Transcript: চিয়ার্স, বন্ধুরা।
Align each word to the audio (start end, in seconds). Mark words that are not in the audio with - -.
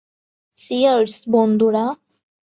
চিয়ার্স, 0.57 1.15
বন্ধুরা। 1.33 1.85